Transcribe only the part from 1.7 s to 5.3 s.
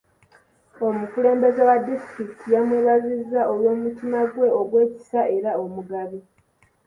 disitulikiti yamwebazizza olw'omutima gwe ogw'ekisa